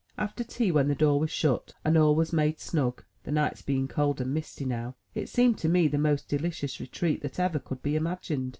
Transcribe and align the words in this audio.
After 0.17 0.43
tea, 0.43 0.71
when 0.71 0.87
the 0.87 0.95
door 0.95 1.19
was 1.19 1.29
shut 1.29 1.75
and 1.85 1.95
all 1.95 2.15
was 2.15 2.33
made 2.33 2.59
snug 2.59 3.03
(the 3.23 3.31
nights 3.31 3.61
being 3.61 3.87
cold 3.87 4.19
and 4.19 4.33
misty 4.33 4.65
now) 4.65 4.95
it 5.13 5.29
seemed 5.29 5.59
to 5.59 5.69
me 5.69 5.87
the 5.87 5.99
most 5.99 6.31
104 6.31 6.37
THE 6.37 6.41
TREASURE 6.41 6.47
CHEST 6.67 6.77
delicious 6.79 6.79
retreat 6.79 7.21
that 7.21 7.33
could 7.33 7.43
ever 7.43 7.77
be 7.83 7.95
imagined. 7.95 8.49